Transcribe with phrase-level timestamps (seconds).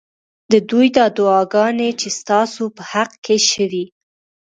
[0.51, 3.85] ددوی دا دعاګانې چې ستا سو په حق کي شوي